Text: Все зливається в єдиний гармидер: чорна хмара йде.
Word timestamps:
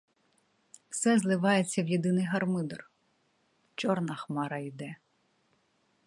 Все 0.89 1.19
зливається 1.19 1.83
в 1.83 1.87
єдиний 1.87 2.25
гармидер: 2.25 2.89
чорна 3.75 4.15
хмара 4.15 4.57
йде. 4.57 4.95